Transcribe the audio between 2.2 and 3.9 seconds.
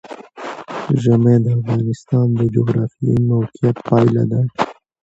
د جغرافیایي موقیعت